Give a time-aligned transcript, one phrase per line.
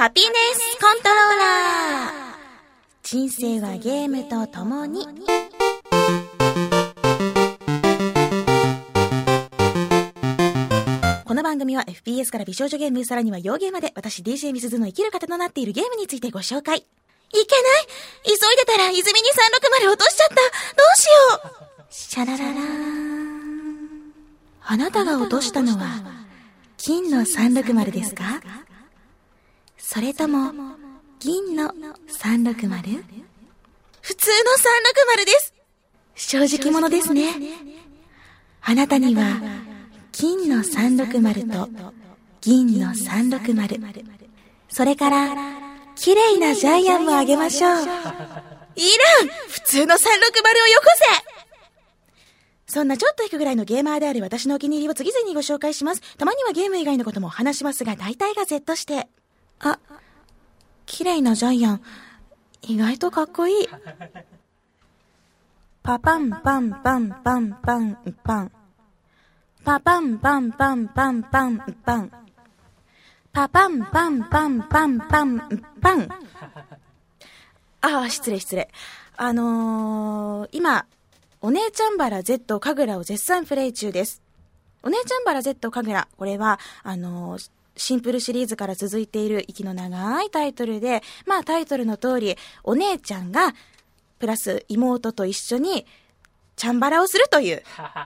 [0.00, 0.32] ハピネス
[0.80, 2.10] コントローラー
[3.02, 5.04] 人生はゲームと共に。
[11.26, 16.78] この番組は FPS から美少女ゲーム、さらには洋ゲーまで私 DJ みすずの生きる方となっているゲームについてご紹介。
[16.78, 16.86] いけ
[17.36, 17.46] ない？
[18.24, 19.28] 急いでたら泉に
[19.84, 20.40] 360落としちゃったど
[20.96, 21.12] うしよ
[21.76, 21.86] う？
[21.90, 22.62] シャラララー。
[24.64, 26.00] あなたが落としたのは、
[26.78, 28.40] 金の360ですか？
[29.92, 30.52] それとも、
[31.18, 33.02] 銀の 360?
[34.00, 34.52] 普通の
[35.18, 35.54] 360です
[36.14, 37.32] 正直者ですね。
[38.62, 39.40] あなたには、
[40.12, 41.92] 金の360と
[42.40, 44.04] 銀の360。
[44.68, 45.34] それから、
[45.96, 47.72] 綺麗なジャイアンもあげましょう。
[47.72, 47.88] いらん
[49.48, 50.06] 普通の360をよ
[50.78, 50.86] こ
[52.68, 56.16] せそんなちょっと引くぐらいのゲーマーである私のお気に入りを次々にご紹介します。
[56.16, 59.08] たまにはゲーム以外のことも話しますが、大体が Z して。
[59.60, 59.78] あ、
[60.86, 61.82] 綺麗なジャイアン。
[62.62, 63.68] 意外とかっこいい。
[65.82, 68.52] パパンパンパンパンパンパン。
[69.64, 72.12] パパンパンパンパンパンパン。
[73.32, 76.08] パパンパンパンパンパンパン。
[77.82, 78.70] ああ、失礼失礼。
[79.16, 80.86] あのー、今、
[81.42, 84.22] お姉ちゃんバラ Z 神楽を絶賛プレイ中です。
[84.82, 87.50] お姉ちゃんバラ Z 神楽、これは、あのー、
[87.80, 93.54] シンプルシリーズから続いている息の長いタイトルで、まあタイトルの通り、お姉ちゃんが、
[94.18, 95.86] プラス妹と一緒に、
[96.56, 97.62] チャンバラをするという、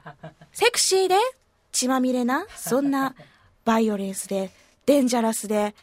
[0.52, 1.16] セクシーで、
[1.72, 3.16] 血まみれな、そんな、
[3.64, 4.52] バイオレンスで、
[4.86, 5.74] デンジャラスで、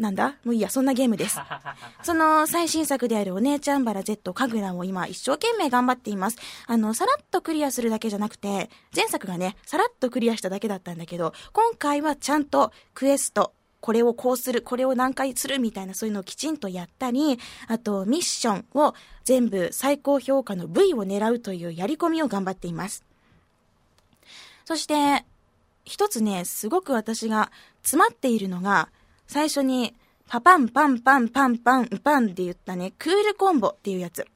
[0.00, 0.36] なんだ？
[0.44, 1.38] もういいや、そんなゲームです。
[2.02, 6.38] その最新作であるお姉ちゃんバラ Z 神楽を今一生懸命頑張っています。
[6.66, 23.04] あの、さらっとクリアするだけじゃなくて、前作がね、さらっとクリアしただけだったんだけど、今回はちゃんとクエスト、これをこうする、これを何回するみたいなそういうのをきちんとやったり、あとミッションを全部最高評価の V を狙うというやり込みを頑張っています。
[24.64, 25.26] そして、
[25.84, 27.50] 一つね、すごく私が
[27.82, 28.90] 詰まっているのが、
[29.30, 29.94] 最初に、
[30.28, 34.26] パパンパンパンパンパンパンって言ったね、クールコンボっていうやつ。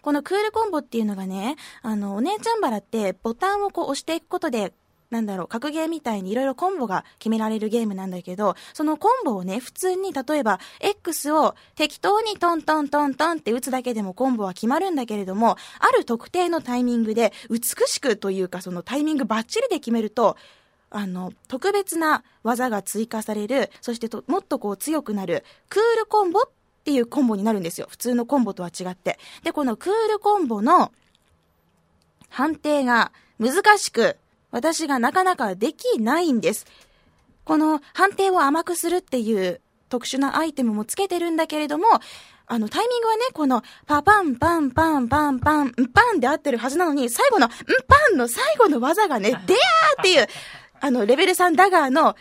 [0.00, 4.72] このクールコンボっていうのがね、あの、お姉ちゃんバラってボタンをこう押していくことで、
[5.10, 20.36] なんだろう、格ゲーみたいにいろいろコンボが決められるゲームなんだけど、そのコンボをね、普通に例えば、X を適当にトントントントンって打つだけでもコンボは決まるんだけれども、ある特定のタイミングで、美しくというか、そのタイミングバッチリで決めると、
[20.90, 26.50] あの、特別な技が追加される、そしてともっとこう強くなる、クールコンボっ
[26.84, 27.86] ていうコンボになるんですよ。
[27.90, 29.18] 普通のコンボとは違って。
[29.42, 30.92] で、このクールコンボの
[32.30, 34.16] 判定が難しく、
[34.50, 36.66] 私がなかなかできないんです。
[37.44, 41.86] この判定を甘くするっていう特殊なアイテムもつけてるんだけれども、
[42.50, 47.50] あの、タイミングはね、この、パパンパンパンパンパン、ンパンで合ってるはずなのに、最後の、ン
[47.86, 49.44] パンの最後の技がね、デアーっ
[50.02, 50.26] ていう、
[50.80, 52.16] あの、レベル3ダガーの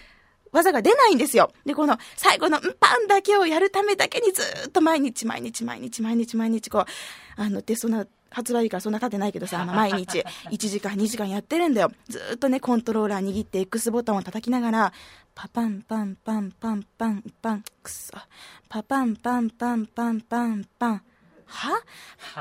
[0.51, 1.51] 技が出ないんですよ。
[1.65, 6.85] で、この最後のパンだけをやるためだけにずっと毎日毎日毎日毎日毎日こう、
[7.41, 10.19] あの、で、そんな、発売日からそんな経ってないけどさ、 まあ、毎日
[10.51, 11.91] 1時間2時間やってるんだよ。
[12.09, 14.93] ずっとね、コントローラー握って X ボタンを叩きながら、
[15.33, 18.13] パパンパンパンパンパンパン、くそ。
[18.67, 21.01] パパンパンパンパンパンパン。
[21.47, 21.81] は？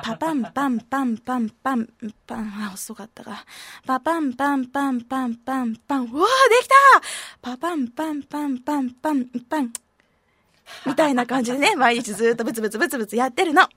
[0.03, 1.89] パパンパンパンパンパン
[2.27, 3.45] パン、あ、遅かったか。
[3.87, 6.75] パパンパンパンパンパンパン、うわーできた
[7.41, 9.73] パパンパンパンパンパンパン。
[10.85, 13.69] みたいな感じでね、 毎日ずっとブツブツブツブツやってるの。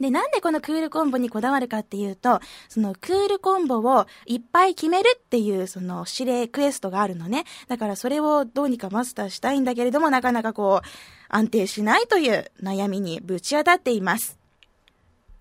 [0.00, 7.44] で、なんでこのクールコンボにこだわるかっていうと、そのクールコンボをいっぱい決めるっていうその指令クエストがあるのね。
[7.68, 10.86] だからそれをどうにかマスターしたいんだけれども、なかなかこう、
[11.28, 14.41] 安定しないという悩みにぶち当たっています。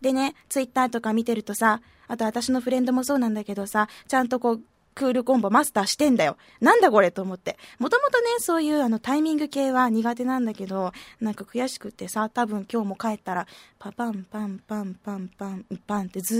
[0.01, 4.61] でね、ツイッターとか見てるとさ、あと私のフレンドもそうなんだけどさ、ちゃんとこう、
[4.93, 6.37] クールコンボマスターしてんだよ。
[6.59, 7.57] なんだこれと思って。
[7.79, 10.91] もともとね、そういうあのタイミング系は苦手なんだけど、
[11.21, 13.47] なんか悔しくってさ、多分今日も帰ったら、
[13.79, 16.35] パパンパンパンパンパンパンってず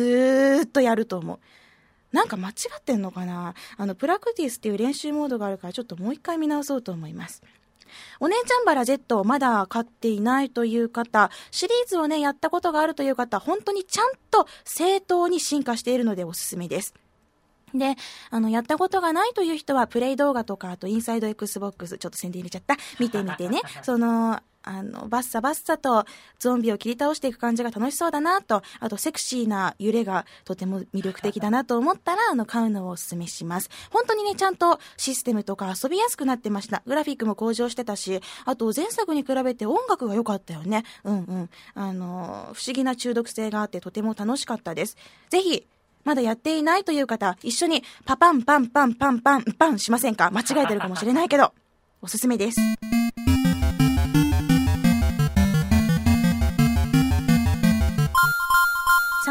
[0.64, 1.40] ーっとやると思う。
[2.12, 7.42] なんか間違ってんのかなあの、プラクティスっていう練習モードがあるからちょっともう一回見直そうと思います。
[8.20, 16.94] お姉ちゃんバラジェットをまだ買っていないという方、シリーズをね、やったことがあるという方、本当にちゃんと正当に進化しているのでおすすめです。
[17.74, 17.96] で、
[18.30, 22.76] あの、やったことがないという人は、プレイ動画とか、あと、インサイド XBOX、ちょっと宣伝入れちゃった。
[23.00, 23.62] 見てみてね。
[23.82, 26.06] その、あの、バッサバッサと
[26.40, 33.70] ゾンビを切り倒していく感じが楽しそうだなと、あとセクシーな揺れがとても魅力的だなと思ったら、あの、買うのをお勧めします。
[33.90, 36.84] 本当にね、ちゃんとシステムとか遊びやすくなってました。
[36.86, 40.84] グラフィックも向上してたし、あと前作に比べて音楽が良かったよね。
[41.04, 41.50] うんうん。
[41.74, 44.98] あの、不思議な中毒性があってとても楽しかったです。
[45.30, 45.66] ぜひ、
[46.04, 50.32] まだやっていないという方、一緒にパパンパンパンパンパンパンしませんか？
[50.32, 51.54] 間違えてるかもしれないけど、
[52.02, 52.60] おすすめです。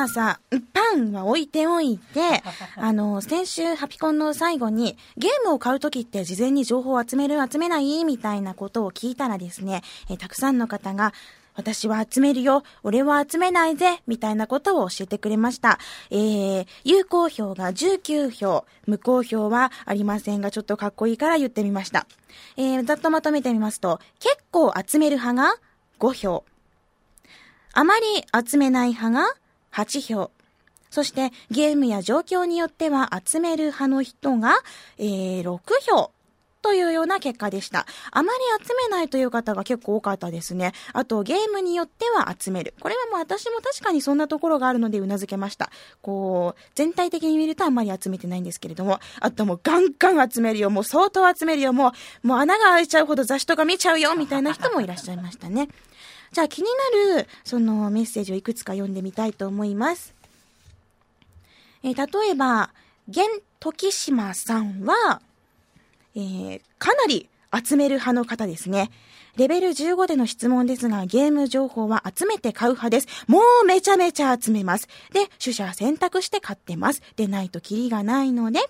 [0.00, 2.42] さあさあ、パンは置いておいて、
[2.76, 11.12] あの、先週ハピコンの最後に、ゲームを買うときって事前に情報を集める集めないみたいなことを聞いたらですね、えたくさんの方が、
[11.54, 15.78] 私は集めるよ、俺は集めないぜ、みたいなことを教えてくれました。
[16.10, 22.06] えー、有効票が19票、無効票はありませんが、ちょっとかっこいいから言ってみました。
[22.56, 25.56] えー、ざっとまとめてみますと、結構集める派が
[25.98, 26.44] 5票。
[27.72, 28.06] あまり
[28.48, 29.39] 集めない派が
[29.72, 30.30] 8票。
[30.90, 34.56] そしてゲームや状況によっては集める派の人が、
[34.98, 36.10] えー、6票。
[36.62, 37.86] というような結果でした。
[38.10, 40.72] あまり集めないという方が結構多かったですね。
[40.92, 42.74] あと、ゲームによっては集める。
[42.80, 45.70] これはもう私も確かにそんなところがあるので頷けました。
[46.02, 55.68] こう、全体的に見るとあんまり集めてないんですけれども、あともうガンガン集めるよ、もう相当集めるよ、もう、もう穴が開いちゃうほど雑誌とか見ちゃうよ、みたいな人もいらっしゃいましたね。
[56.32, 56.68] じゃあ気に
[57.16, 60.14] なる、そのメッセージをいくつか読んでみたいと思います。
[61.82, 62.70] えー、例えば、
[63.08, 63.20] 現
[63.58, 65.20] 時島さんは、
[66.14, 68.90] えー、かなり集める派の方ですね。
[69.36, 73.08] レベル15での質問ですが、ゲーム情報は集めて買う派です。
[73.26, 74.88] もうめちゃめちゃ集めます。
[75.12, 77.02] で、取捨選択して買ってます。
[77.16, 78.60] でないとキリがないので、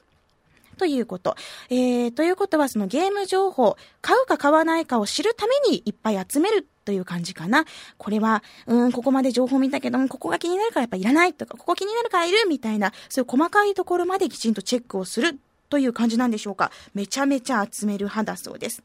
[0.79, 1.37] ということ。
[1.69, 7.65] えー、ということはそのゲーム情報、買うか買わないかを知るためにいっぱい集めるという感じかな。
[7.99, 15.39] これは、うん、ここまで情報見たけども、ここが気になるからやっぱいらないとか、ここ気になるからいるみたいな、そういう細かいところまできちんとチェックをする
[15.69, 16.71] という感じなんでしょうか。
[16.95, 18.83] めちゃめちゃ集める派だそうです。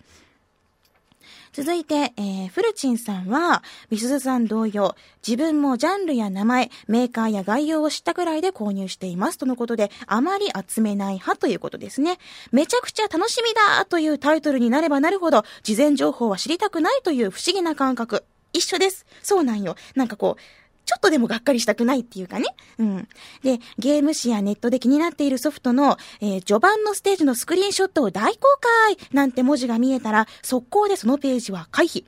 [1.56, 4.94] 続いて、えー、フルチンさんは、ビスズさん同様、
[5.26, 12.18] 自分もジャンルや名前、メーカーや概要を知ったくらいで購入していますとのことで、あまり集めない派ということですね。
[12.52, 18.26] めちゃくちゃ楽しみだというタイトルになればなるほど、事前情報は知りたくないという不思議な感覚。
[18.52, 19.06] 一緒です。
[19.24, 19.78] そうなんよ。
[19.96, 20.42] なんかこう、
[20.86, 22.46] ちょっとでもがっかりしたくないっていうかね。
[22.78, 23.08] うん。
[23.44, 28.42] で、ゲーム誌やネットで気になっているソフトの、えー、序盤のステージのスクリーンショットを大公
[28.86, 32.06] 開なんて文字が見えたら、速攻でそのページは回避。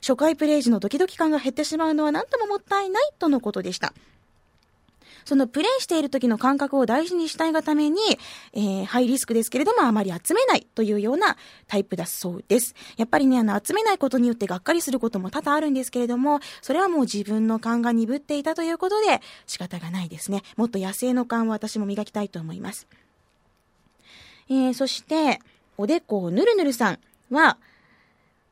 [0.00, 3.92] 初回プレイ時のドキドキ感が減ってしまうのは何とももったいないとのことでした。
[5.28, 8.00] そのプレイしている時の感覚を大事にしたいがために、
[8.54, 11.36] えー、ハイリスクですけれどもあまり集めないというような
[11.66, 12.74] タイプだそうです。
[12.96, 20.42] やっぱりね、あの、集めないことによってがっかりすることも多々あるんですけれども、それはもう自分の勘が鈍っていたということで仕方がないですね。
[20.56, 22.86] もっと野生の勘を私も磨きたいと思います。
[24.48, 25.40] えー、そして、
[25.76, 26.98] おでこをぬるぬるさん
[27.30, 27.58] は、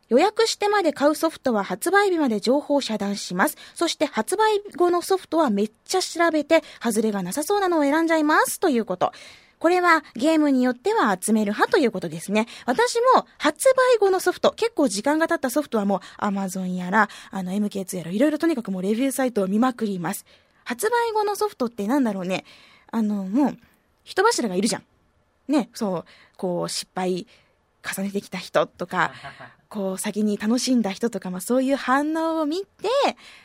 [0.08, 3.56] 予約してまで買うソフトは発売日まで情報を遮断します。
[3.74, 9.12] そして発売後のソフトはめっちゃ調べて、外れがなさそうなのを選んじゃいますということ。
[9.58, 12.46] これはゲームによっては集める派ということですね。
[12.66, 20.26] 私も発売後のソフト、結構時間が経ったソフトはもう Amazon やら、あの MK2 やら、いろいろとにかくもうレビューサイトを見まくります。
[20.64, 22.44] 発売後のソフトってなんだろうね。
[22.90, 23.58] あの、もう、
[24.04, 24.84] 人柱がいるじゃん。
[25.48, 26.04] ね、そう、
[26.36, 27.26] こう、失敗
[27.82, 29.12] 重ねてきた人とか、
[29.68, 32.88] こう先に楽しんだ人とか、まあそういう反応を見て、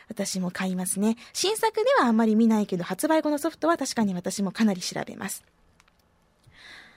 [0.08, 1.18] 私も買いますね。
[1.34, 5.44] 新作ではあんまり見ないけど、発売後のソフトは確かに私もかなり調べます。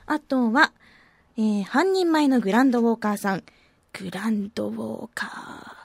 [0.07, 0.73] あとは、
[1.37, 3.45] えー、半人前のグランドウォーカーさん。
[3.93, 5.85] グランドウォーカー。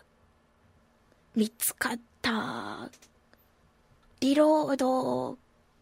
[1.36, 2.90] 見つかった。
[4.20, 5.38] リロード。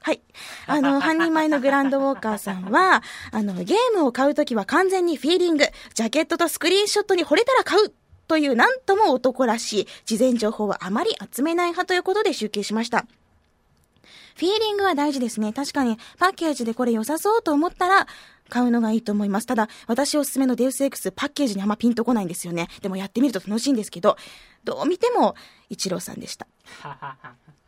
[0.07, 0.21] はい。
[0.67, 7.93] あの、 半人前のグランドウォーカーさんは、あの、ゲームを買うときは完全にフィーリング、ジャケットとスクリーンショットに惚れたら買う
[8.29, 13.05] というなんとも男らしい、事前情報はあまり集めない派ということで集計しました。
[14.37, 15.51] フィーリングは大事ですね。
[15.51, 18.07] 確かに、パッケージでこれ良さそうと思ったら、
[18.47, 19.45] 買うのがいいと思います。
[19.45, 22.69] ただ、私おすすめのデウス X パッケージにあんまピンとこないんですよね。
[22.81, 24.15] でもやってみると楽しいんですけど、
[24.63, 25.35] どう見ても、
[25.69, 26.47] 一郎さんでした。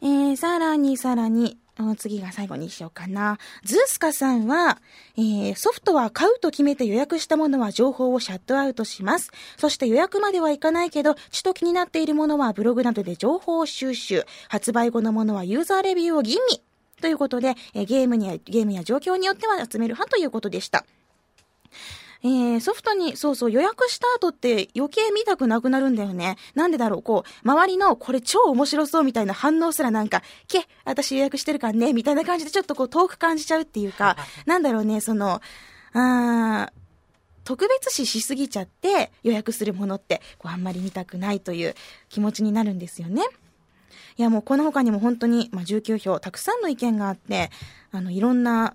[0.00, 1.58] えー、さらにさらに、
[1.96, 3.38] 次が最後にしようかな。
[3.64, 4.80] ズースカさんは、
[5.16, 9.30] えー、ソフトは買うと決めて予約したものは情報をシャットアウトします。
[9.56, 14.24] そして予約まではいかないけど、ちと気になっているものはブログなどで情報を収集。
[14.48, 16.62] 発売後のものはユーザーレビューを吟味。
[17.00, 20.84] ということで、えー、ゲームにゲームや状況によっては集める派ということでした。
[22.24, 26.36] えー、ソフトに、そうそう、予約した後って余計見たくなくなるんだよね。
[26.54, 35.40] なんでだろう、こう、周りのこれ超面白そうみたいな反応すらなんか、け、私予約してるからね、みたいな感じでちょっとこう遠く感じちゃうっていうか、なんだろうね、その、
[35.92, 36.72] あ
[37.48, 41.74] 特別視しすぎちゃって予約するものってこうあんまり見たくないという
[42.10, 43.22] 気持ちになるんですよね。
[44.18, 47.50] いやもうこの他にも本当に、まあ、19票たくさんの意見があって、
[47.90, 48.74] あのいろんな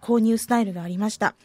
[0.00, 1.36] 購入スタイルがありました。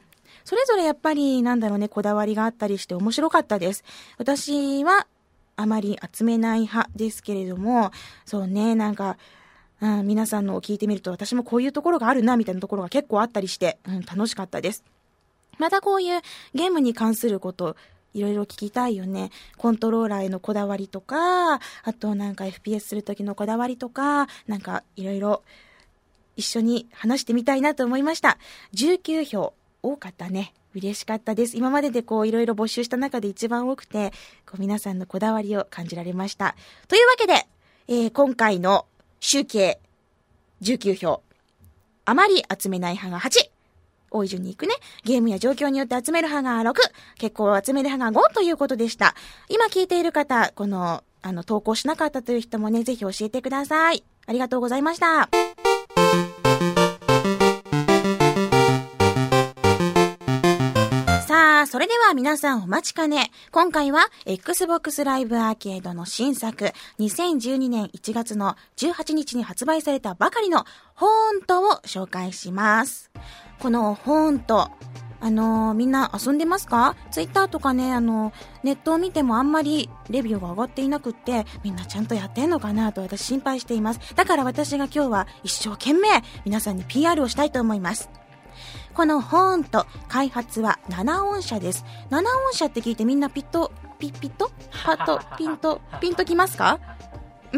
[0.43, 3.83] それぞれやっぱりなんだろうね、こだわりがあったりして面白かったです。
[4.17, 5.07] 私は
[5.55, 7.91] あまり集めない派ですけれども、
[8.25, 9.17] そうね、なんか、
[9.81, 14.83] うん、皆さんのを聞いてみると私もこういうところがあるなみたいなところが結構あったりして、うん、楽しかったです。
[15.59, 16.21] またこういう
[16.53, 17.75] ゲームに関すること、
[18.13, 19.31] いろいろ聞きたいよね。
[19.57, 21.59] コントローラーへのこだわりとか、あ
[21.99, 25.43] となんか FPS するときのこだわりとか、なんかいろいろ
[26.35, 28.37] 一緒に話してみたいなと思いました。
[28.73, 30.53] 19票多かったね。
[30.73, 31.55] 嬉しかったです。
[31.55, 34.11] 今まででこういろいろ募集した中で一番多くて、
[34.49, 36.55] こう皆さんのこだわりを感じられました。
[36.87, 37.33] というわけで、
[37.87, 38.87] えー、今回の
[39.19, 39.79] 集計
[40.61, 41.21] 19票。
[42.05, 43.49] あまり集めない派が8。
[44.11, 44.75] 多い順に行くね。
[45.03, 46.75] ゲームや状況によって集める派が6。
[47.17, 49.15] 結構集める派が5ということでした。
[49.49, 54.03] 今聞いている方、この、あの、投稿しなかったという人もね、ぜひ教えてください。
[54.27, 55.29] ありがとうございました。
[61.67, 63.31] それでは皆さんお待ちかね。
[63.51, 70.65] 今回は Xbox Live Arcade の新作、2012年1月の18日に発売されたばかりの
[70.95, 73.11] ホーントを紹介します。
[73.59, 74.71] このホーント、
[75.21, 76.97] あのー、みんな遊んでますか？
[77.11, 84.15] ツイッターとかね、あのー、ネットを見てもあんまりレビューが上がっていなくって、みんなちゃんとやってんのかなと私心配しています。
[84.15, 86.09] だから私が今日は一生懸命
[86.45, 88.09] 皆さんに PR をしたいと思います。
[88.93, 91.83] このホーンと開発は7音社です。
[92.11, 94.51] 7音社って聞いてみんなピット、ピッピット？
[94.85, 96.79] パッと、 ピンと、ピンときますか？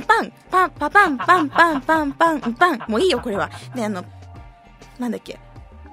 [0.08, 2.86] パン、パン、パパン、パン、パン、パン、パン、パン。
[2.88, 3.50] もういいよ、これは。
[3.74, 4.04] で、あの、
[5.00, 5.39] なんだっけ？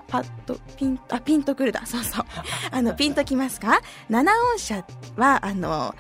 [0.09, 1.87] パッと、ピン、あ、ピンとくるだ。
[1.87, 2.25] そうそう。
[2.71, 3.81] あの、ピンときますか
[4.11, 4.21] ?7
[4.53, 4.85] 音社
[5.17, 5.95] は、あの、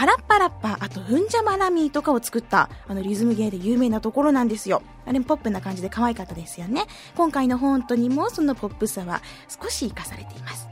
[0.00, 4.80] パラッパラッパ、あと、うんじゃまラミーとかを作った、あの、リズムゲーで有名なところなんですよ。
[5.04, 6.86] あれもポップな感じで可愛かったですよね。
[7.16, 9.20] 今回の本当にもそのポップさは
[9.62, 10.68] 少し活かされています。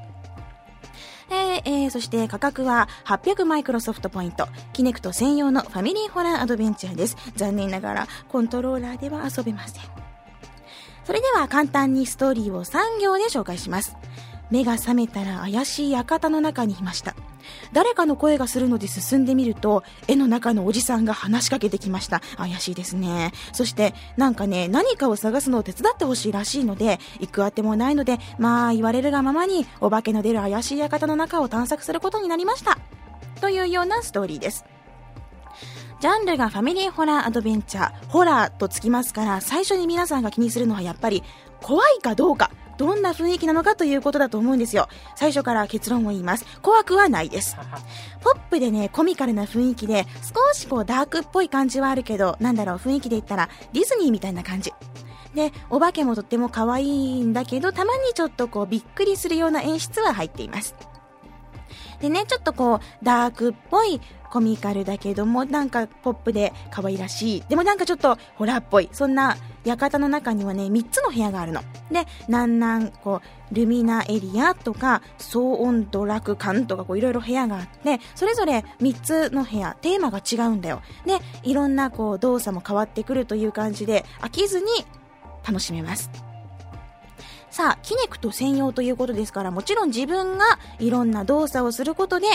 [1.28, 4.49] えー、えー、そして価格は800マイクロソフトポイント。
[4.73, 7.18] キネクト専用のファミリーホラーアドベンチャーです。
[7.37, 9.82] 残念ながらコントローラーでは遊べません。
[11.04, 13.94] それでは簡単にストーリーを3行で紹介します。
[14.50, 17.14] 目が覚めたら怪しい館の中にいました。
[17.72, 22.20] 誰かの声がするので進んでみると、絵の中のおじさんが話しかけてきました。
[22.36, 23.32] 怪しいですね。
[23.52, 32.78] そして、なんかね、何かを探すのを手伝ってほしいらしいので、行くあてもないので、まあ、言われるがままに、お化けの出る怪しい館の中を探索することになりました。
[33.40, 34.64] というようなストーリーです。
[36.00, 41.24] ジャンルがファミリーホラーアドベンチャー、ホラーとつきますから、最初に皆さんが気にするのはやっぱり、
[41.60, 44.88] 怖いかどうかどんな雰囲気なのかということだと思うんですよ。
[45.16, 46.47] 最初から結論を言います。
[46.62, 47.56] 怖くはないです。
[48.23, 54.73] ポップでね、コミカルな雰囲気で、少しこうダークっぽい感じはあるけど、なんだろう、雰囲気で言ったらディズニーみたいな感じ。
[55.35, 60.75] で、お化けもとっても可愛いんだけど、たまにちょっとこうびっくりするような演出は入っています。
[62.00, 67.44] でね、ちょっとこう、ダークっぽいコミカルだけども、なんかポップで可愛らしい。
[67.49, 68.88] でもなんかちょっとホラーっぽい。
[68.92, 71.62] そんな館の中にはね、3つの部屋があるの。
[71.90, 73.20] で、なんなん、こ
[73.50, 80.82] う、ルミナエリアとか、騒音ドラク館とか、こう、いろいろ部屋があって、それぞれ3つの部屋、テーマが違うんだよ。
[81.06, 84.66] で、いろんな、こう、動作も変わってくるという感じで、飽きずに
[85.47, 86.11] 楽しめます。
[87.50, 90.44] さあ、キネクト専用ということですから、もちろん自分が
[90.78, 92.26] いろんな動作をすることで、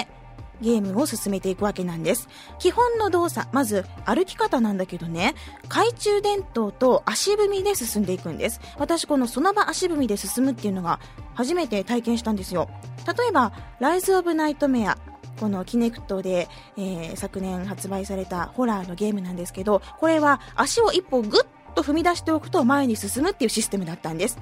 [0.63, 2.27] ゲームを進めていくわけなんです。
[2.57, 5.35] 基本の動作、まず歩き方なんだけどね、
[5.69, 8.59] 懐中電灯と足踏みで進んでいくんです。
[8.79, 10.99] 私このその場足踏みで進むっていうのが
[11.35, 12.69] 初めて体験したんですよ。
[13.05, 14.97] 例えば、ライズ・オブ・ナイトメア。
[15.39, 24.37] このキネクトで、えー、昨年発売されたホラーのゲームなんですけど、これは足を一歩グッと踏み出しておくと前に進むっていうシステムだったんです。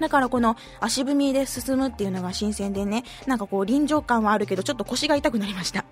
[0.00, 5.84] だからこの足踏みで進むっていうのが新鮮でね、なんかこう臨場感はあるけどちょっと腰が痛くなりました。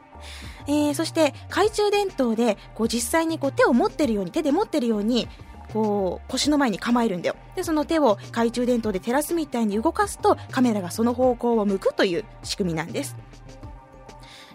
[0.66, 5.28] えー、そして懐中電灯でこう実際にこう手を持ってるように、手で持ってるように
[5.72, 13.16] こう腰の前に構えるんだよでその手を懐中電灯で照らすみたいに動かすとカメラがその方向を向くという仕組みなんです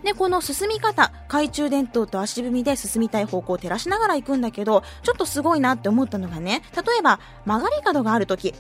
[0.03, 8.53] でこの進み方懐中電灯と足踏みで進みたい方向を照らしながら行くんだけどちょっとすごいなって思ったのがね例えば曲がり角がある時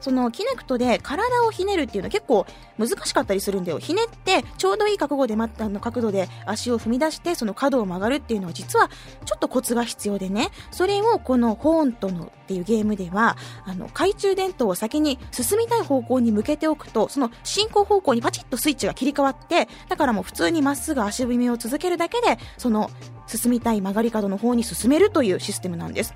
[0.00, 2.46] そのキネクトで体をひねるっていうのは結構
[2.78, 3.78] 難しかったりするんだよ。
[3.78, 8.88] ひねってちょうどいい角度であの角度で足を踏み出してその角を曲がるっていうのは実は
[9.24, 10.50] ちょっとコツが必要でね。
[10.70, 22.90] それをこのホーントのっていうゲームではあの懐中電灯を先に進みたい方向に向けておくとその進行方向にパチッとスイッチが切り替わってだからもう普通にまっすぐ足踏みを続けるだけでその
[23.28, 26.14] 進みたい曲がり角の方に進めるというシステムなんです。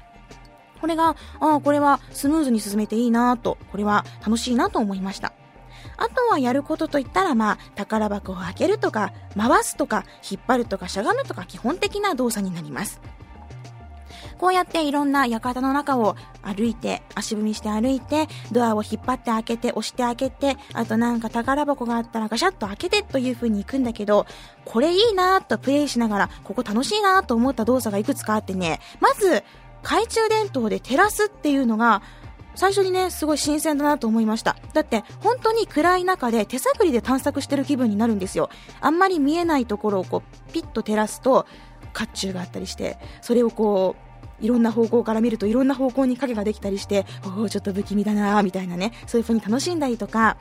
[0.85, 5.33] これが、ああ、これはスムーズに進めていいなと、これは楽しいなと思いました。
[5.97, 13.01] あとはやることといったら、まあ、宝箱を開けるとか、回すとか、引っ張るとか、しゃがむとか、基本的な動作になります。
[14.37, 24.27] こうやっていろんな館の中を歩いて、足踏みして歩いて、ドアを引っ張って開けて、押して開けて、あとなんか宝箱があったらガシャッと開けてという風に行くんだけど、
[24.67, 29.43] これいいなとプレイしながら、ここ楽しいなと思った動作がいくつかあってね、まず、
[29.85, 32.03] 懐中電灯で照らすっていうのが、
[32.57, 34.57] 最初にね、すごい新鮮だなと思いました。
[34.73, 38.49] だって、本当に暗い中で手探りで探索してる気分になるんですよ。
[38.81, 41.47] あんまり見えないところをこう、ピッと照らすと、
[41.93, 43.97] 甲冑があったりして、それをこ
[44.41, 47.07] う、いろんな方向から見るといろんな方向に影ができたりして、
[47.39, 50.37] おお、ちょっと不気味だなみたいなね、そういう風に楽しんだりとか、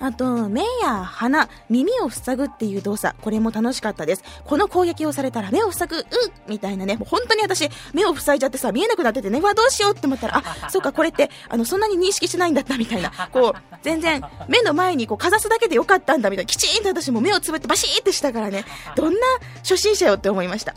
[0.00, 4.22] あと、目や鼻、耳を塞ぐっていう動作、これも楽しかったです。
[4.44, 6.04] この攻撃をされたら目を塞ぐ、う
[6.48, 18.64] みたいなね、もう本当に私、目を塞いじゃってさ、見えなくなっててね、わ、どうしようって思ったら、あ、そうか、これって、あの、そんなに認識してないんだったみたいな、こう、全然、目の前にこう、かざすだけでよかったんだみたいな、きちんと私も目をつぶってバシーってしたからね、
[18.94, 19.20] どんな
[19.58, 20.74] 初心者よって思いました。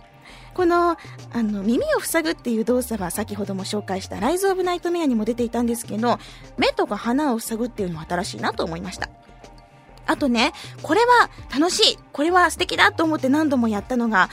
[0.53, 0.97] この、あ
[1.43, 6.19] の、耳を塞ぐっていう動作は先ほども紹介したライズ・オブ・ナイトメアにも出ていたんですけど、
[6.57, 9.09] 目とか鼻を塞ぐっていうのは新しいなと思いました。
[10.05, 14.29] あとね、これは楽しい、これは素敵だと思って何度もやったのが、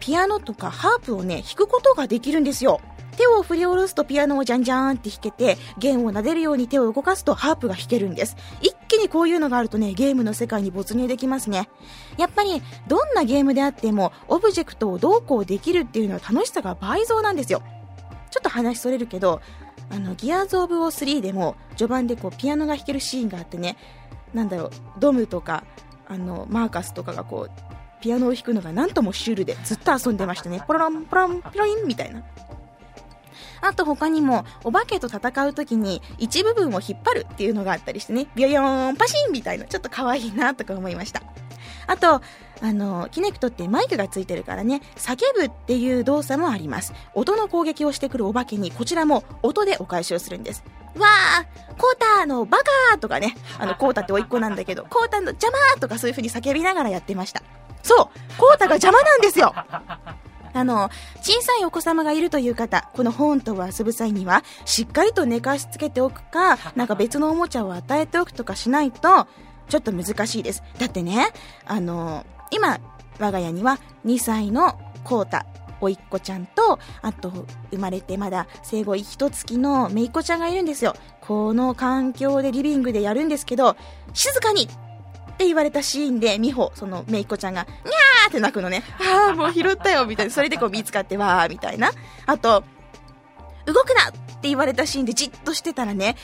[0.00, 2.80] ピアノとかハープをね、弾くことができるんですよ。
[3.16, 8.36] 手を振り下ろすとピアノをじゃんじゃんって弾けて、弦を撫でるように手を動かすとハープが弾けるんです。
[8.60, 11.68] 一気にこういうのがあるとね、ゲームの世界に没入できますね。
[12.18, 17.62] やっぱり、どんなゲームであっても、オブジェクトをどうこうできるっていうのは楽しさが倍増なんですよ。
[18.30, 19.40] ちょっと話それるけど、
[19.90, 23.76] あの、ギアーズ・オブ・オー3でも、序盤でこう、ピアノが弾けるシーンがあってね、
[24.34, 25.64] なんだろう、ドムとか、
[26.06, 27.75] あの、マーカスとかがこう、
[28.06, 30.62] ピアノを弾くのがなんともシュールでずっと遊んでましたね。
[30.64, 32.22] ポロロン、ポロン、ピロインみたいな。
[33.60, 41.20] あと他にも、お化けと戦う時に一部分を引っ張るっていうのがあったりしてね、ビヨヨーン、パシンみたいな、ちょっと可愛いなとか思いました。
[41.88, 42.22] あと、
[42.62, 46.92] あの、キネクトってマイクがついてるからね、叫ぶっていう動作もあります。
[47.14, 50.62] 音の攻撃をしてくるお化けに、こちらも音でお返しをするんです。
[50.96, 57.42] わーコータのバカーとかね、あの、コータって甥っ子なんだけど、コータの邪魔ーとかそういう風に叫びながらやってました。
[57.86, 59.54] そうコータが邪魔なんですよ
[60.52, 69.26] あの、小さいお子様がいるという方、このホーンとを遊ぶ際には、しっかりと寝かしつけておくか、 なんか別のおもちゃを与えておくとかしないと、
[69.68, 70.62] ちょっと難しいです。
[70.78, 71.28] だってね、
[71.66, 72.78] あの、今、
[73.18, 75.44] 我が家には2歳のコータ、
[75.82, 77.30] おいっ子ちゃんと、あと、
[77.70, 80.94] 生まれてまだ生後一月のめいっ子ちゃんがいるんですよ。
[81.20, 83.76] この環境でリビングでやるんですけど、
[84.14, 84.70] 静かに
[85.36, 88.82] って言われたシーンで、美穂、そのめいっ子ちゃんが、にゃーって泣くのね。
[88.98, 90.32] ああ、もう拾ったよ、みたいな。
[90.32, 91.92] それでこう見つかって、わー、みたいな。
[92.24, 92.64] あと、
[93.66, 96.16] 動くなって言われたシーンでじっとしてたらね、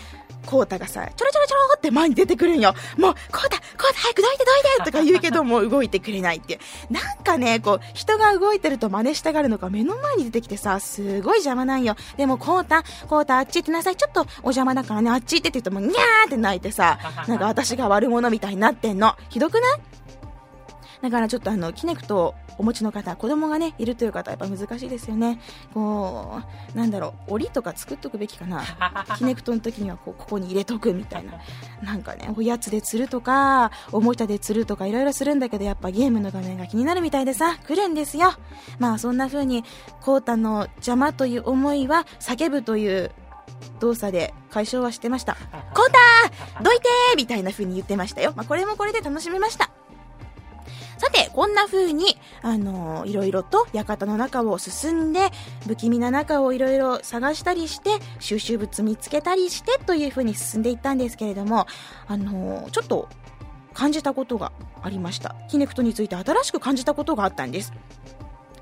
[0.46, 2.74] コータがさ、ちょろちょろちょろって前に出てくるんよ。
[2.98, 6.59] もう、コータ、コータ早くどいてどいてとか言うけど、もう動いてくれないって。
[6.90, 11.96] なんかね、こう、人が動いてると真似したがるのか目の前に出てきてさ、すごい邪魔なんよ。
[12.16, 13.96] でも、コータ、コータあっち行ってなさい。
[13.96, 19.14] ちょっとお邪魔だからね、あっち行ってって言うともう、にゃーって泣いてさ、なんか私が悪者みたいになってんの。
[19.28, 19.62] ひどくない？
[21.02, 25.40] だからちょっとあの、キネクトお持ちの方、子供がね、いるという方はやっぱ難しいですよね。
[25.74, 26.40] こ
[26.74, 28.62] う、なんだろう、檻とか作っとくべきかな。
[29.18, 31.32] キネクトの時にはこう、ここに入れとくみたいな。
[31.82, 38.32] なんかね、おやつで釣るとか、おもちゃで釣るとかいろいろするんだけど、やっぱゲームの画面が気になるみたいでさ、来るんですよ。
[38.78, 39.64] まあそんな風に、
[40.00, 43.10] コータの邪魔という思いは叫ぶという
[43.80, 45.36] 動作で解消はしてました。
[45.74, 45.90] コー
[46.54, 48.32] タどいてーみたいな風に言ってましたよ。
[48.36, 49.70] まあこれもこれで楽しめました。
[51.02, 55.30] さて、こんな風に、あのー、いろいろと館の中を進んで、
[55.66, 61.66] 不気味な中をいろいろ探したりして、収集物見つけたりしてという風に進んでいったんですけれども、
[62.06, 63.08] あのー、ちょっと
[63.74, 65.34] 感じたことがありました。
[65.48, 67.72] キネクトについて新しく感じたことがあったんです。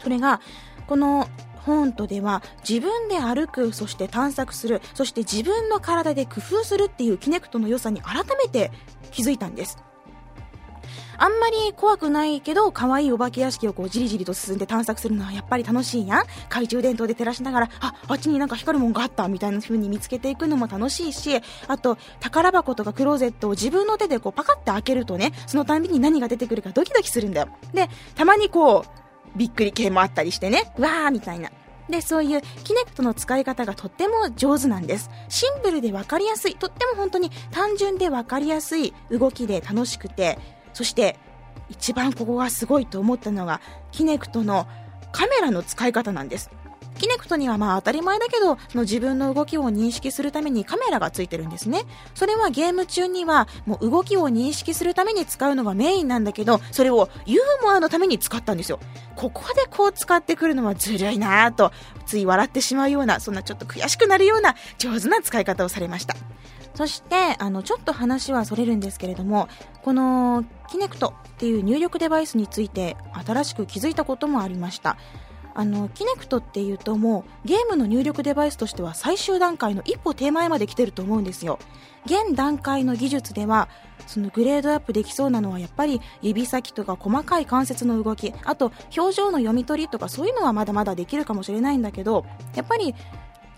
[0.02, 0.40] それが、
[0.86, 1.28] この
[1.66, 8.72] ホントでは自分で歩く、そして探索する、そして自分の体で工夫するっていうキネクトの良さに改めて
[9.10, 9.76] 気づいたんです。
[11.22, 16.26] あんまり怖くないけど、可愛いお化け屋敷をこうじりじりと進んで探索するのはやっぱり楽しいやん。
[16.48, 27.48] 懐中電灯で照らしながら、あ、あっちになんか光るもんがあったみたいな風に見つけていくのも楽しいし、あと、宝箱とかクローゼットを自分の手でこうパカって開けるとね、そのたんびに何が出てくるかドキドキするんだよ。
[27.74, 28.86] で、たまにこ
[29.34, 31.50] う、びっくり系もあったりしてね、わーみたいな。
[31.90, 35.10] で、そういうキネクトの使い方がとっても上手なんです。
[35.28, 40.38] シンプルで分かりやすい、とっても本当に単純で分かりやすい動きで楽しくて、
[40.72, 41.18] そして
[41.68, 43.60] 一番ここがすごいと思ったのが、
[43.92, 44.66] キネクトの
[45.12, 46.50] カメラの使い方なんです。
[46.98, 51.84] キネクトにはまあ当たり前だけど、その自分の動きを認識するためにカメラがついてるんですね。
[52.14, 58.80] それはゲーム中にはもう動きを認識するために使うのがメインなんだけど、それをユーモアのために使ったんですよ。
[59.16, 61.72] ここでこう使ってくるのはずるいなぁと、
[62.04, 66.16] つい笑ってしまうような、そんなちょっと悔しくなるような上手な使い方をされました。
[66.80, 69.48] そして、あの、ちょっと話はそれるんですけれども、
[69.82, 74.96] この、キネクトっていう入力デバイスについて新しく気づいたこともありました。
[75.52, 81.58] あのキネクトっていうともうゲームの入力デバイスとしては最終段階の一歩手前まで来てると思うんですよ
[82.06, 83.68] 現段階の技術では
[84.06, 92.94] そのグレードアップできそうなのはやっぱり指先とか細かい関節の動きあと表情の読み取りとかそういうのはまだまだできるかもしれないんだけどやっぱり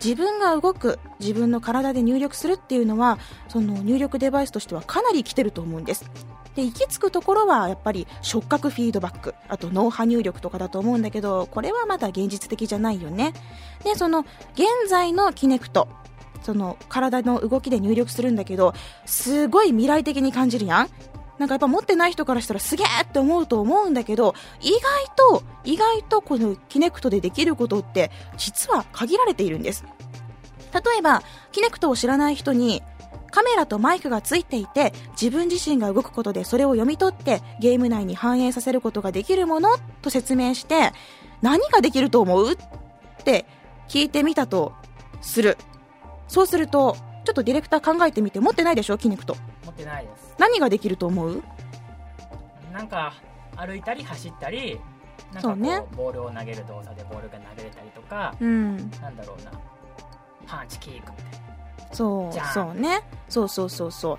[0.02, 6.10] 自分が動く自分の体で入力するっていうのはその入力デバイスとしてはかなり来てると思うんです。
[6.54, 13.32] で行き着くところはやっぱり触覚フィードバックあと脳波入力とかだと思うんだけどこれはまだ現実的じゃないよね。
[13.84, 14.20] でその
[14.54, 15.88] 現在のキネクト
[16.42, 18.74] その体の動きで入力するんだけど
[19.06, 20.88] すごい未来的に感じるやん。
[21.42, 24.81] なんかやっぱ持ってない人からしたらすげえって思うと思うんだけど意外
[25.16, 29.85] と意外とこのキネクトでできることって実は限られているんです。
[30.72, 32.81] 例えばキネクトを知らない人に
[33.33, 40.92] カメラとマイクがついていて自分自身が動くことでそれを読み取ってゲーム内に反映させることができるものと説明して
[41.40, 42.57] 何ができると思うっ
[43.24, 43.46] て
[43.88, 44.74] 聞いてみたと
[45.20, 45.59] する。
[46.28, 49.37] そうするとちょっとディレクター考えてみて持ってないでしょキネクト。
[49.64, 50.31] 持ってないです。
[50.42, 51.40] 何ができると思う？
[52.72, 53.12] なんか
[53.57, 54.81] 歩いたり走ったり
[55.33, 59.52] なんかね、ボールを投げる動作でボールが投げれたりとか、うん、なんだろうな。
[60.46, 61.94] パンチキックみたいな。
[61.94, 63.02] そうそうね。
[63.28, 64.18] そうそうそうそう。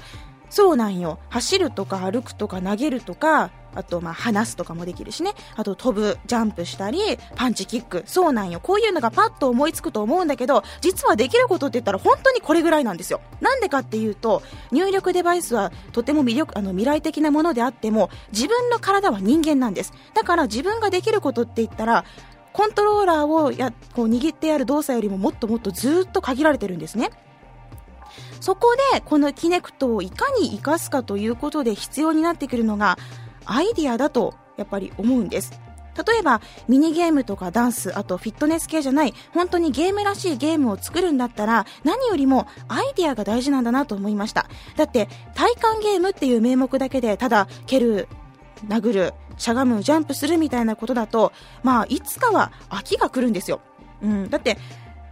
[0.50, 1.20] そうなんよ。
[1.30, 5.34] 走るとか歩くとか投げるとかあとまあ話すとかもできるしね。
[5.56, 7.00] あと飛ぶジャンプしたり
[7.36, 8.04] パンチキック。
[8.06, 8.60] そうなんよ。
[8.60, 13.22] こういうのがパッと思いつくと思うんだけど実はできることって言ったら本当にこれぐらいなんですよ。
[13.42, 19.94] なんでかっていうと入力デバイスはとても魅力あの未来的なものであっても自分の体は人間なんです。
[20.14, 22.06] だから自分ができることって言ったら
[22.54, 27.10] コントローラーをやこう握ってやる動作よりももっともっとずっと限られてるんですね。
[28.40, 32.98] そこでこのキネクトをいかに活かすかということで必要になってくるのが
[33.46, 35.60] アイディアだとやっぱり思うんです。
[35.96, 44.48] 例えばミニゲームとかダンスあとフィットネス系じゃない本当にゲームらしいゲームを作るんだったら何よりもアイディアが大事なんだなと思いました。
[44.76, 48.08] だって体感ゲームっていう名目だけでただ蹴る
[48.68, 53.62] 殴るしゃがむジャンプするみたいなことだとまあいつかは飽きが来るんですよ。
[54.02, 54.58] うん、だって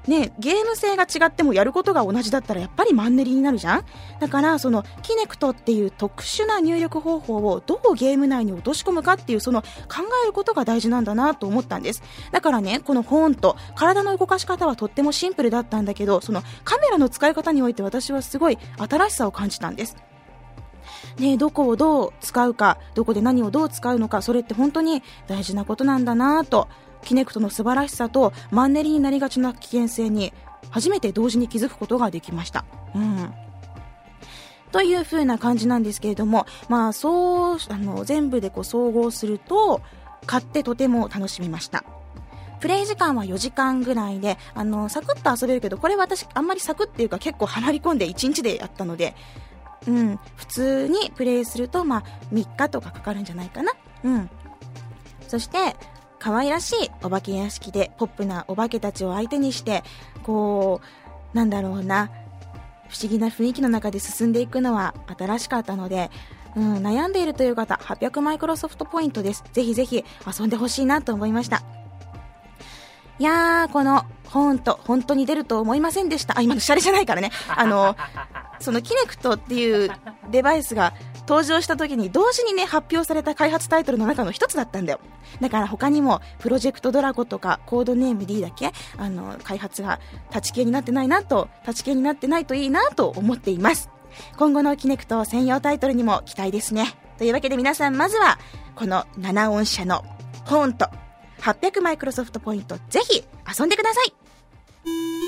[0.07, 3.85] ね、ゲーム性が違ってもやることが同じだったらやっぱりマンネリになるじゃん？
[4.19, 9.67] だからそのキネクトっていう特殊な入力方法をどうゲーム内に落とし込むかっていうその考
[10.23, 12.01] えることが大事なんだなと思ったんです。
[12.31, 19.95] だからねこのフォント体の動かし方はとってもシンプルだったんだけどそのカメラの使い方において私はすごい新しさを感じたんです。
[21.17, 26.67] ね、どこをどう使うかどこで何をどう使うのかそれって本当に大事なことなんだなと
[27.03, 30.33] キネクトの素晴らしさとマンネリになりがちな危険性に
[30.69, 32.65] 初めて同時に気づくことができました。
[32.95, 33.33] うん
[34.71, 39.81] という風な感じなんですけれども、まあ、そう、あの、全部でこう総合すると、
[40.25, 41.83] 買ってとても楽しみました。
[42.61, 49.15] プレイ時間は4時間ぐらいで、あの、サクッと遊べるけど、これ私、あんまりサクっていうか結構ハマり込んで1日でやったので、
[49.87, 53.73] うん、普通にプレイすると、まあ、3日とかかかるんじゃないかな。
[54.03, 54.29] うん。
[55.27, 55.75] そして、
[56.21, 59.83] 可愛らしいお化け屋敷でポップなお化けたちを相手にして
[60.21, 60.79] こ
[61.33, 62.11] うなんだろうな
[62.89, 66.11] 不思議な雰囲気の中で進んでいくのは新しかったので、
[66.55, 69.43] うん、悩んでいるという方800マイクロソフトポイントです。
[69.51, 71.63] ぜひぜひ遊んでほしいなと思いました。
[73.17, 76.37] いやーこの本当本当に出ると思いませんでした。
[76.37, 77.31] あ今のシャレじゃないからね。
[77.47, 77.95] あの
[78.59, 79.89] そのキネクトっていう
[80.29, 80.93] デバイスが
[81.31, 84.99] 登場した時に同時にね発表された開発タイトルの中の一つだったんだよ。
[85.39, 88.73] だから他にもプロジェクトドラゴとかコードネーム D だけ？
[88.97, 90.01] あの開発が
[90.35, 93.89] 立ち消えになってないなと立ち消えになってないといいなと思っています。
[94.37, 96.93] 今後のキネクト専用タイトルにも期待ですね。
[97.17, 98.37] というわけで皆さんまずは
[98.75, 100.03] この7音社の
[100.43, 100.87] ホーンと
[101.39, 103.23] 800マイクロソフトポイントぜひ
[103.57, 105.20] 遊んでください。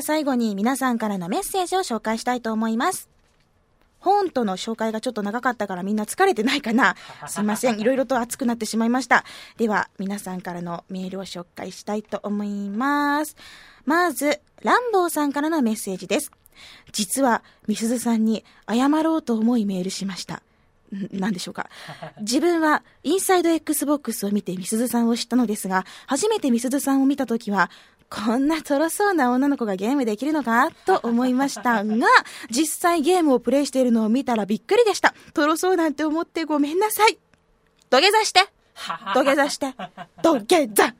[0.00, 3.10] は最後に皆さんからのメッセージを紹介したいと思います。
[3.98, 6.96] 本との紹介がちょっと長かったからみんな疲れてないかな
[7.28, 7.78] すいません。
[7.78, 9.26] いろいろと熱くなってしまいました。
[9.58, 13.36] では、皆さんからのメールを紹介したいと思います。
[13.84, 16.32] まず、ランボーさんからのメッセージです。
[16.92, 20.42] 実は、みすずさんに謝ろうと思いメールしました。
[21.12, 21.68] 何でしょうか。
[22.20, 27.70] 自分はインサイド XBOX を見てみすずさんを知ったのですが、初めてみすずさんを見たときは、
[28.10, 30.70] こんなとろそうな女の子がゲームできるのか？
[30.84, 32.06] と思いましたが、
[32.50, 35.14] 実際ゲームをプレイしているのを見たらびっくりでした。
[35.32, 37.18] とろそうなんて思ってごめんなさい。
[37.88, 38.40] 土下座して
[39.14, 39.74] 土下座して
[40.22, 40.94] 土下座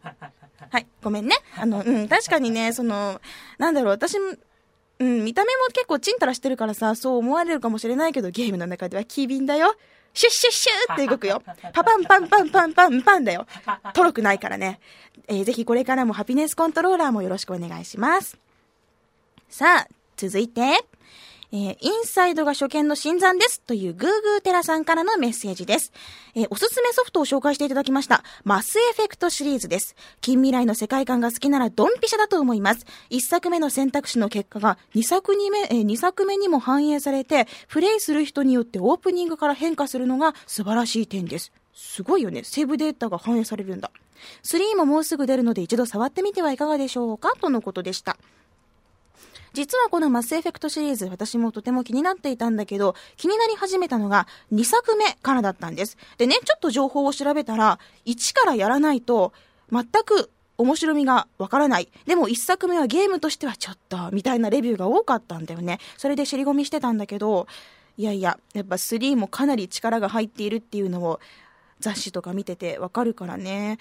[0.70, 1.35] はい、ごめんね。
[1.57, 3.20] あの、うん、確かにね、その、
[3.59, 4.27] なんだろう、私も、
[5.01, 9.75] うん、見た目も結構チンタラしてるからさ、そう思われるかもしれないけど、ゲームの中では機敏だよ。
[10.12, 11.42] シュッシュッシュって動くよ。
[11.73, 13.46] パパンパンパンパンパンパンだよ。
[13.94, 14.81] とろくないからね。
[15.29, 18.38] えー、ぜひこれからもハピネスコントローラーもよろしくお願いします。
[19.49, 20.62] さあ、続いて、
[21.53, 25.93] えー、インサイドが初見の新参ですというグーグーテラさんからのメッセージです。
[26.35, 28.23] えー、おすすめソフトを紹介していただきました。
[28.45, 29.97] マスエフェクトシリーズです。
[30.21, 32.87] 近未来の世界観が好きならドンピシャだと思います。
[33.09, 41.53] 一作目の選択肢の結果が二作目、えー、2作目にも反映されて、プレイする人によってオープニングから変化するのが素晴らしい点です。
[41.75, 42.45] すごいよね。
[42.45, 43.91] セーブデータが反映されるんだ。
[44.45, 47.33] 3ももうすぐ出るので一度触ってみてはいかがでしょうか？
[47.41, 48.17] とのことでした。
[49.53, 55.97] 実はこのマスエフェクトシリーズ、私もとても気になっていたんだけど、気になり始めたのが2作目からだったんです。
[56.19, 59.33] でね、ちょっと情報を調べたら、1からやらないと、
[59.73, 61.89] 全く面白みがわからない。
[62.07, 65.79] でも1作目はゲームとしてはちょっと、みたいなレビューが多かったんだよね。
[65.97, 67.47] それで尻込みしてたんだけど、
[67.97, 71.21] いやいや、やっぱ3もかなり力が入っているっていうのを
[71.81, 73.79] 雑誌とか見ててわかるからね。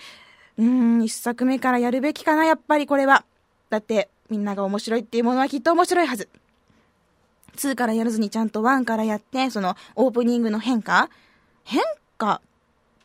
[0.58, 3.24] うーん、1作目からやるべきかな、やっぱりこれは。
[3.70, 6.30] だって、みんなが面白いっていうものはきっと面白いはず。
[7.56, 11.10] 2からやらずにちゃんと1からやって、そのオープニングの変化？
[11.64, 11.82] 変
[12.18, 12.42] 化？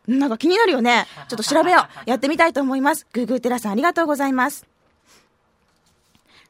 [0.06, 1.06] なんか気になるよね。
[1.28, 1.82] ちょっと調べよう。
[2.08, 3.06] やってみたいと思います。
[3.12, 4.66] グーグーテラさんありがとうございます。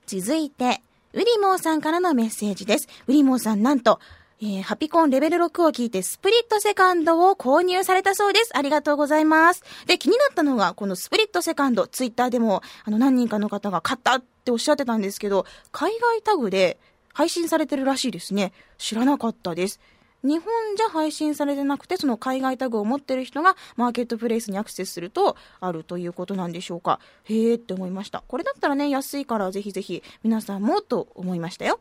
[0.06, 0.82] 続いて、
[1.12, 2.88] ウリモーさんからのメッセージです。
[3.06, 4.00] ウリモーさんなんと、
[4.46, 8.50] えー、ハピコンレベル6を聞いてスプリットセカンドを購入されたそうです。
[8.54, 9.62] ありがとうございます。
[9.86, 16.78] で、気になったのが、このスプリットセカンド、ツイッターでも、あの、何人かの方が買ったっておっしゃってたんですけど、海外タグで
[17.14, 18.52] 配信されてるらしいですね。
[18.76, 19.80] 知らなかったです。
[20.22, 27.00] 日本じゃ配信されてなくて、その海外タグを持ってる人がマーケットプレイスにアクセスするとあるということなんでしょうか。
[27.24, 28.22] へえって思いました。
[28.28, 31.80] これだったらね、安いからぜひぜひ皆さんもと思いましたよ。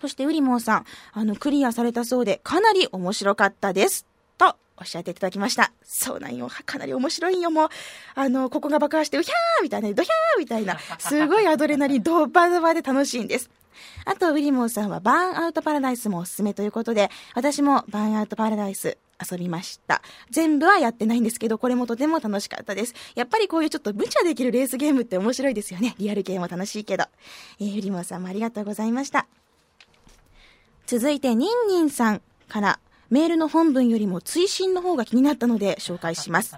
[0.00, 4.06] そしてウリモンさん、あの、クリアされたそうで、かなり面白かったです。
[4.36, 5.72] と、おっしゃっていただきました。
[5.82, 6.48] そうなんよ。
[6.64, 7.50] かなり面白いよ。
[7.50, 7.68] もう、
[8.14, 13.50] あの、ここが爆破して、うひゃーみたいな、ドヒャーみたいな、すごいアドレナリンドバドバで楽しいんです。
[14.04, 18.98] あと、ウィリモンさんはバーンアウトパラダイスもおすすめということで、私もバーンアウトパラダイス
[19.30, 20.02] 遊びました。
[20.30, 22.94] 全部はやってないんですけど、これもとても楽しかったです。
[23.14, 25.94] やっぱりこういうちょっと無茶できるレースゲームって面白いですよね。
[25.98, 27.04] リアルゲームも楽しいけど。
[27.60, 29.26] えー、ウリモンさんもありがとうございました。
[30.88, 36.56] 続いて、ニンニンさんからメールの本文よりも追伸の方が気になったので紹介します。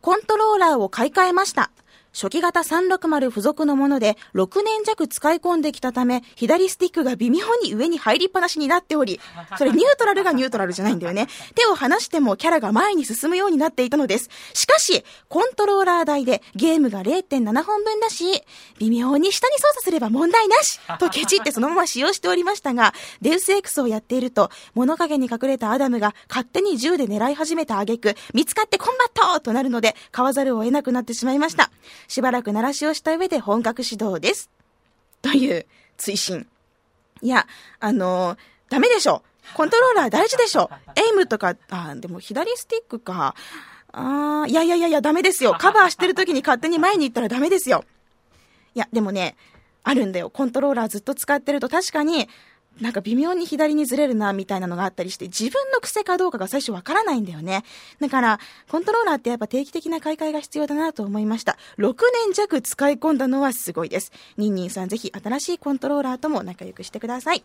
[0.00, 1.70] コントローラーを買い替えました。
[2.16, 9.20] 初期型360付属のもので6年弱使い込んできたため、左スティックが微妙に上に入りっぱなしになっており、
[9.58, 11.28] それニュートラルがニュートラルじゃないんだよね。
[11.54, 14.30] 手を離してもキャラが前に進むようになっていたのです。
[14.54, 18.42] しかし、コントローラー台でゲームが0.7本分だし、
[18.78, 31.70] 微妙に下に操作すれば問題なし とケチってそのまま使用しておりましたが、デウス X をやっていると、物陰に隠れたアダムが勝手に銃で狙い始めた挙句、見つかってコンバットとなるので、買わざるを得なくなってしまいました。
[32.08, 34.50] しばらく慣らしをした上で本格始動です。
[35.22, 35.66] という
[35.96, 36.46] 追伸。
[37.22, 37.46] いや、
[37.80, 38.38] あのー、
[38.68, 39.22] ダメでしょ。
[39.54, 40.70] コントローラー大事でしょ。
[40.96, 43.34] エイムとか、あ、でも左スティックか。
[43.92, 45.54] あー、いやいやいやいや、ダメですよ。
[45.58, 47.84] カバーしてる時に勝手に前に行ったらダメですよ。
[48.74, 49.36] いや、でもね、
[49.84, 50.30] あるんだよ。
[50.30, 52.28] コントローラーずっと使ってると確かに、
[52.80, 57.64] なんか微妙に左にずれるな、みたいなのがあったりして、自分の癖かどうかが最初わからないんだよね。
[58.00, 61.56] だから、コントローラーってやっぱ定期的な買い替えが必要だなと思いました。
[61.78, 61.94] 6
[62.26, 64.12] 年弱使い込んだのはすごいです。
[64.36, 67.44] ニンニンさんぜひ新しいコントローラーとも仲良くしてください。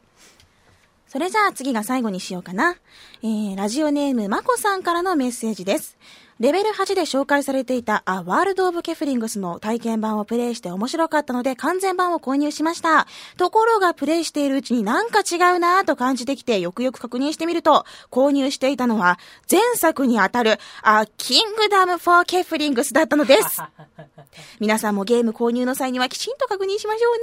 [1.07, 2.77] それじゃあ次が最後にしようかな。
[3.21, 5.97] えー、ラジオネームまこさんからのメッセージです。
[6.41, 13.05] レベル8で紹介されていたあ、ワールド・オブ・ケフリングスの体験版をプレイして面白かったので完全版を購入しました。
[13.37, 19.19] ところがプレイしているうちになんか違うなぁと感じてきてよくよく確認してみると、購入していたのは
[19.51, 23.61] 前作にあたるあ、キングダム・フォー・ケフリングスだったのです。
[24.59, 27.21] 皆さんもゲーム購入の際にはきちんと確認しましょうね。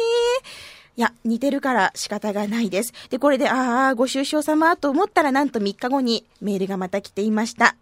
[0.99, 2.93] いや、似てるから仕方がないです。
[3.11, 7.77] で、これで、ああ、ご愁傷様と思ったらなんと3日後にメールがまた来ていました。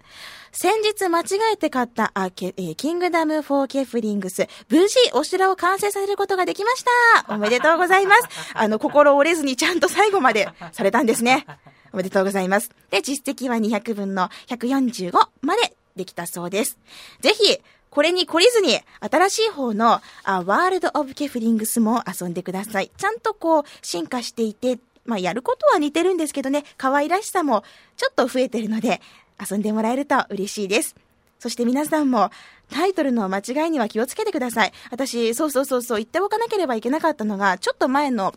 [0.53, 6.85] 先日間違えて買ったあけ、えー、キングダム・フォー・ケフリングス、無事お城を完成させることができまし
[7.25, 7.35] た。
[7.35, 8.29] おめでとうございます。
[8.55, 11.47] あの、心折れずにちゃんと最後までされたんですね。
[11.93, 12.71] おめでとうございます。
[12.91, 16.79] で、実績は200分の145までできたそうです。
[17.21, 17.59] ぜひ、
[17.91, 22.91] これに懲りずに、新しい方の、あ、ワールド・オブ・ケフリングスも遊んでください。
[22.97, 27.65] ちゃんとこう、進化していて、まあ、やることは似てるんですけどね、可愛らしさも
[27.97, 29.01] ちょっと増えてるので、
[29.39, 30.97] 遊んでもらえると嬉しいです。
[31.39, 32.31] そして皆さんも、
[32.71, 34.73] タイトルの間違いには気をつけてください。
[34.91, 38.35] 私、そうそうそうそう、言っておかなければいけなかったのが、ちょっと前の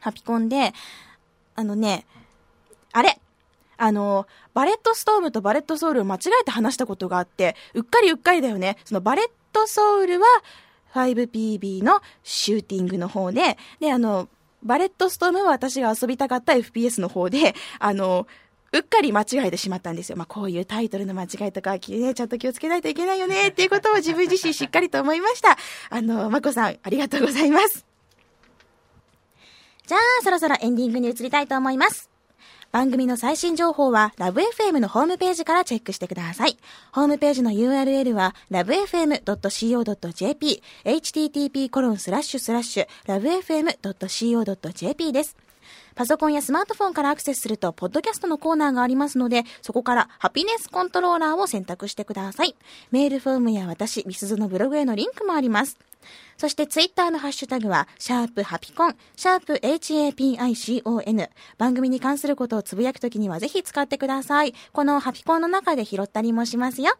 [0.00, 0.72] ハピコンで、
[1.54, 2.04] あのね、
[2.92, 3.18] あれ
[3.78, 8.78] あの、バレットストームとバレットソウルを間違えて話したことがあって、うっかりうっかりだよね。
[8.84, 10.26] そのバレットソウルは
[10.94, 14.28] 5PB のシューティングの方で、で、あの、
[14.62, 18.26] バレットストームは私が遊びたかった FPS の方で、あの、
[18.76, 20.16] うっかり間違えてしまったんですよ。
[20.16, 25.56] まあ、こういうタイトルの間違いとか、ね、ちゃんと気をつけないといけないよね、 っていうことを自分自身しっかりと思いました。
[25.90, 27.84] あの、まこさん、ありがとうございます。
[29.86, 32.10] じゃあ、そろそろエンディングに移りたいと思います。
[32.72, 36.58] 番組の最新情報はラブ f m のホームページからチェックしてください。
[36.92, 45.45] ホームページの URL は lovefm.co.jp http コロンスラッシュスラッシュ lovefm.co.jp です。
[45.96, 52.54] パソコンやスマートフォンからアクセスすると、ポッドキャストのコーナーがありますので、そこからハピネスコントローラーを選択してください。
[52.90, 55.78] メールフォームや私、ミスズのブログへのリンクもあります。
[56.36, 61.30] そしてツイッターのハッシュタグは、シャープハピコン、シャープ HAPICON。
[61.56, 64.54] 番組に関することをつぶやくときにはぜひ使ってください。
[64.72, 66.92] このハピコンの中で拾ったりもしますよ。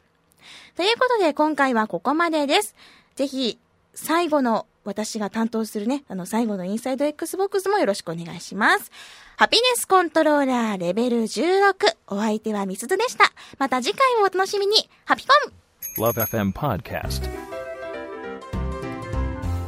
[0.75, 2.75] ということで今回はここまでです。
[3.15, 3.59] ぜひ、
[3.95, 8.91] 最後の私が担当するね、あの最後のインサイド Xbox もよろしくお願いします。
[9.37, 11.75] ハピネスコントローラーレベル16。
[12.09, 13.33] お相手はミスズでした。
[13.59, 14.89] また次回もお楽しみに。
[15.05, 15.53] ハピコン
[15.99, 17.23] LoveFM Podcast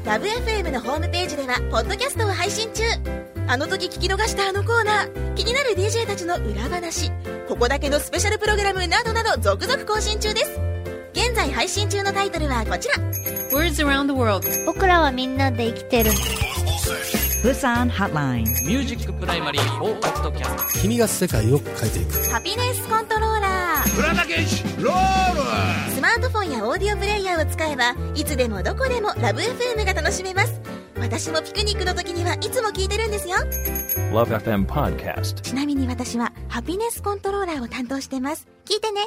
[0.04, 2.82] ラブ f m のホームページではポッドキャストを配信中
[3.46, 7.10] あの時聞き逃したあのコーナー気になる DJ たちの裏話
[7.46, 10.67] ここだけのスペシャルプログラムなどなど続々更新中です
[11.12, 12.94] 現在配信中のタイトルはこちら。
[13.52, 14.46] Words Around the World.
[14.66, 16.10] 僕らはみんなで生きてる。
[17.42, 22.30] ブサンハッラインミュージックプライマリー4ポッドキャスト君が世界を変えていく。
[22.30, 23.96] ハピネスコントローラー。
[23.96, 25.92] プラダケシロール。
[25.92, 30.60] スマートフォンやオーディオプレイヤーを使えばいつでもどこでもラブ FM が楽しめます。
[30.96, 33.36] 私もピクニックの時にはいつも聞いてるんですよ。
[34.12, 35.40] LoveFM Podcast.
[35.40, 38.48] ちなみに私はハピネスコントローラーを担当してます。
[38.64, 39.06] 聞いてね